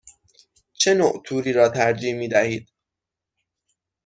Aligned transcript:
چه 0.73 0.93
نوع 0.93 1.21
توری 1.25 1.53
را 1.53 1.69
ترجیح 1.69 2.13
می 2.15 2.27
دهید؟ 2.27 2.69